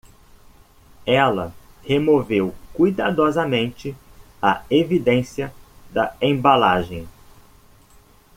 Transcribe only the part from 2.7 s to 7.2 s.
cuidadosamente a evidência da embalagem.